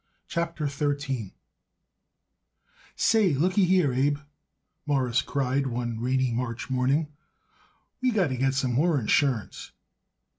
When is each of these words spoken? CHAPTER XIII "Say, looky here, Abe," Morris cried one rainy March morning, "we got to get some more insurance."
CHAPTER 0.27 0.67
XIII 0.67 1.35
"Say, 2.95 3.33
looky 3.35 3.65
here, 3.65 3.93
Abe," 3.93 4.17
Morris 4.87 5.21
cried 5.21 5.67
one 5.67 5.99
rainy 5.99 6.31
March 6.31 6.71
morning, 6.71 7.09
"we 8.01 8.09
got 8.09 8.29
to 8.29 8.35
get 8.37 8.55
some 8.55 8.73
more 8.73 8.99
insurance." 8.99 9.73